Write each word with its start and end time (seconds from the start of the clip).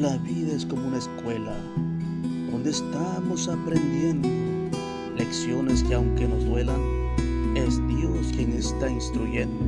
La 0.00 0.16
vida 0.16 0.54
es 0.56 0.64
como 0.64 0.88
una 0.88 0.96
escuela 0.96 1.54
donde 2.50 2.70
estamos 2.70 3.46
aprendiendo 3.48 4.30
lecciones 5.14 5.84
que 5.84 5.92
aunque 5.92 6.26
nos 6.26 6.42
duelan, 6.46 6.80
es 7.54 7.86
Dios 7.86 8.32
quien 8.34 8.52
está 8.52 8.88
instruyendo. 8.88 9.58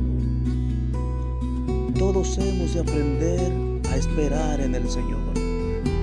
Todos 1.99 2.35
hemos 2.39 2.73
de 2.73 2.79
aprender 2.79 3.51
a 3.91 3.95
esperar 3.95 4.59
en 4.59 4.73
el 4.73 4.89
Señor, 4.89 5.21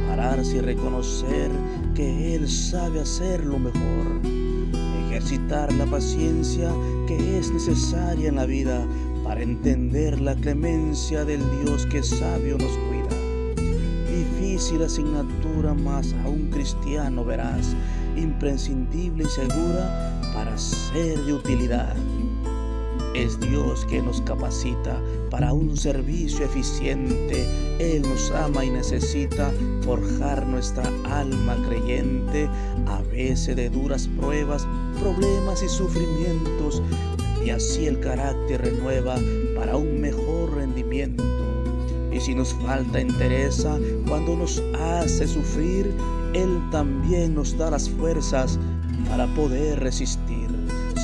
pararse 0.06 0.58
y 0.58 0.60
reconocer 0.60 1.50
que 1.96 2.36
Él 2.36 2.48
sabe 2.48 3.00
hacer 3.00 3.44
lo 3.44 3.58
mejor, 3.58 4.20
ejercitar 5.08 5.72
la 5.72 5.86
paciencia 5.86 6.72
que 7.08 7.36
es 7.36 7.50
necesaria 7.50 8.28
en 8.28 8.36
la 8.36 8.46
vida 8.46 8.86
para 9.24 9.42
entender 9.42 10.20
la 10.20 10.36
clemencia 10.36 11.24
del 11.24 11.40
Dios 11.64 11.84
que 11.86 12.04
sabio 12.04 12.56
nos 12.58 12.70
cuida 12.88 13.19
difícil 14.60 14.82
asignatura 14.82 15.72
más 15.72 16.14
a 16.22 16.28
un 16.28 16.50
cristiano 16.50 17.24
verás, 17.24 17.74
imprescindible 18.14 19.24
y 19.24 19.28
segura 19.28 20.20
para 20.34 20.58
ser 20.58 21.18
de 21.24 21.32
utilidad. 21.32 21.96
Es 23.14 23.40
Dios 23.40 23.86
que 23.86 24.02
nos 24.02 24.20
capacita 24.20 25.00
para 25.30 25.54
un 25.54 25.78
servicio 25.78 26.44
eficiente. 26.44 27.46
Él 27.78 28.02
nos 28.02 28.30
ama 28.32 28.62
y 28.62 28.68
necesita 28.70 29.50
forjar 29.80 30.46
nuestra 30.46 30.84
alma 31.04 31.56
creyente 31.66 32.46
a 32.86 33.00
veces 33.00 33.56
de 33.56 33.70
duras 33.70 34.10
pruebas, 34.18 34.68
problemas 35.00 35.62
y 35.62 35.70
sufrimientos. 35.70 36.82
Y 37.42 37.48
así 37.48 37.86
el 37.86 37.98
carácter 38.00 38.60
renueva 38.60 39.16
para 39.56 39.78
un 39.78 40.02
mejor 40.02 40.54
rendimiento. 40.54 41.49
Y 42.12 42.20
si 42.20 42.34
nos 42.34 42.54
falta 42.54 43.00
entereza 43.00 43.78
cuando 44.08 44.36
nos 44.36 44.62
hace 44.78 45.26
sufrir, 45.26 45.94
Él 46.34 46.60
también 46.70 47.34
nos 47.34 47.56
da 47.56 47.70
las 47.70 47.88
fuerzas 47.88 48.58
para 49.08 49.26
poder 49.34 49.80
resistir. 49.80 50.48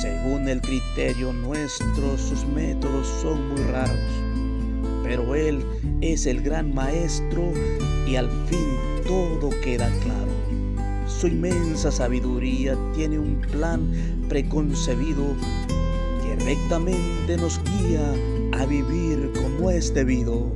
Según 0.01 0.47
el 0.47 0.61
criterio 0.61 1.33
nuestro, 1.33 2.17
sus 2.17 2.45
métodos 2.45 3.07
son 3.21 3.49
muy 3.49 3.61
raros, 3.71 3.99
pero 5.03 5.33
Él 5.33 5.65
es 6.01 6.25
el 6.25 6.41
gran 6.41 6.73
maestro 6.73 7.51
y 8.05 8.15
al 8.15 8.29
fin 8.47 9.03
todo 9.07 9.49
queda 9.61 9.89
claro. 10.03 10.27
Su 11.07 11.27
inmensa 11.27 11.91
sabiduría 11.91 12.77
tiene 12.93 13.17
un 13.17 13.41
plan 13.41 13.91
preconcebido 14.29 15.23
que 16.21 16.35
rectamente 16.43 17.37
nos 17.37 17.59
guía 17.63 18.13
a 18.59 18.65
vivir 18.65 19.31
como 19.33 19.71
es 19.71 19.93
debido. 19.93 20.51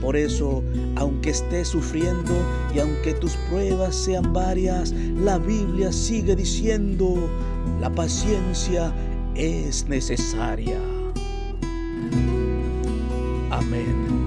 Por 0.00 0.16
eso, 0.16 0.62
aunque 0.96 1.30
estés 1.30 1.68
sufriendo 1.68 2.32
y 2.74 2.78
aunque 2.78 3.14
tus 3.14 3.32
pruebas 3.48 3.94
sean 3.94 4.32
varias, 4.32 4.92
la 4.92 5.38
Biblia 5.38 5.90
sigue 5.92 6.36
diciendo, 6.36 7.28
la 7.80 7.90
paciencia 7.90 8.92
es 9.34 9.86
necesaria. 9.88 10.78
Amén. 13.50 14.25